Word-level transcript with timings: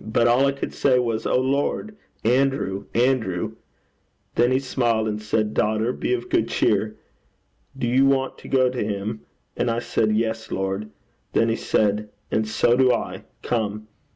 But 0.00 0.26
all 0.26 0.46
I 0.46 0.50
could 0.50 0.74
say 0.74 0.98
was, 0.98 1.26
"O 1.26 1.38
Lord, 1.40 1.96
Andrew, 2.24 2.86
Andrew!" 2.92 3.54
Then 4.34 4.50
he 4.50 4.58
smiled, 4.58 5.06
and 5.06 5.22
said, 5.22 5.54
"Daughter, 5.54 5.92
be 5.92 6.12
of 6.12 6.28
good 6.28 6.48
cheer. 6.48 6.96
Do 7.78 7.86
you 7.86 8.04
want 8.04 8.36
to 8.38 8.48
go 8.48 8.68
to 8.68 8.82
him?" 8.82 9.20
And 9.56 9.70
I 9.70 9.78
said, 9.78 10.16
"Yes, 10.16 10.50
Lord." 10.50 10.90
Then 11.34 11.48
he 11.48 11.54
said, 11.54 12.08
"And 12.32 12.48
so 12.48 12.76
do 12.76 12.92
I. 12.92 13.22
Come." 13.42 13.86